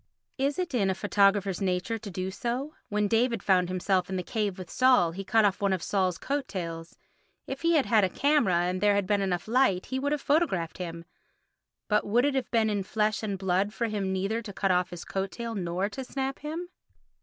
[0.39, 2.73] Is it in photographer's nature to do so?
[2.89, 6.17] When David found himself in the cave with Saul he cut off one of Saul's
[6.17, 6.97] coattails;
[7.45, 10.19] if he had had a camera and there had been enough light he would have
[10.19, 11.05] photographed him;
[11.87, 14.89] but would it have been in flesh and blood for him neither to cut off
[14.89, 16.69] his coat tail nor to snap him?